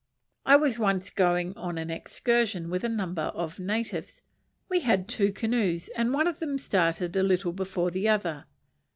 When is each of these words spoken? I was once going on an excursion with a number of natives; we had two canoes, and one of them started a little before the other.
I 0.47 0.55
was 0.55 0.79
once 0.79 1.11
going 1.11 1.55
on 1.55 1.77
an 1.77 1.91
excursion 1.91 2.71
with 2.71 2.83
a 2.83 2.89
number 2.89 3.21
of 3.21 3.59
natives; 3.59 4.23
we 4.67 4.79
had 4.79 5.07
two 5.07 5.31
canoes, 5.31 5.89
and 5.89 6.11
one 6.11 6.25
of 6.25 6.39
them 6.39 6.57
started 6.57 7.15
a 7.15 7.21
little 7.21 7.53
before 7.53 7.91
the 7.91 8.09
other. 8.09 8.45